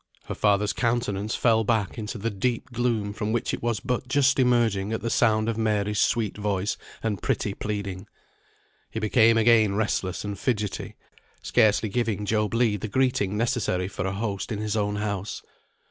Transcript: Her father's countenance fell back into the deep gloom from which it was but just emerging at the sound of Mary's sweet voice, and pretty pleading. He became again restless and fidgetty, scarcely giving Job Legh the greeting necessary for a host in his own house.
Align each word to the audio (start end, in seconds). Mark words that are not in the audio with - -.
Her 0.25 0.33
father's 0.33 0.73
countenance 0.73 1.35
fell 1.35 1.63
back 1.63 1.95
into 1.99 2.17
the 2.17 2.31
deep 2.31 2.71
gloom 2.71 3.13
from 3.13 3.31
which 3.31 3.53
it 3.53 3.61
was 3.61 3.79
but 3.79 4.07
just 4.07 4.39
emerging 4.39 4.91
at 4.93 5.01
the 5.01 5.11
sound 5.11 5.47
of 5.47 5.59
Mary's 5.59 5.99
sweet 5.99 6.35
voice, 6.37 6.75
and 7.03 7.21
pretty 7.21 7.53
pleading. 7.53 8.07
He 8.89 8.99
became 8.99 9.37
again 9.37 9.75
restless 9.75 10.23
and 10.25 10.39
fidgetty, 10.39 10.95
scarcely 11.43 11.89
giving 11.89 12.25
Job 12.25 12.55
Legh 12.55 12.79
the 12.79 12.87
greeting 12.87 13.37
necessary 13.37 13.87
for 13.87 14.07
a 14.07 14.11
host 14.13 14.51
in 14.51 14.57
his 14.57 14.75
own 14.75 14.95
house. 14.95 15.43